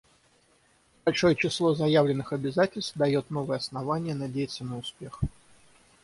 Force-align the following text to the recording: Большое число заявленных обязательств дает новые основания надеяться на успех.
Большое 1.05 1.35
число 1.35 1.75
заявленных 1.75 2.33
обязательств 2.33 2.97
дает 2.97 3.29
новые 3.29 3.57
основания 3.57 4.15
надеяться 4.15 4.63
на 4.63 4.79
успех. 4.79 5.21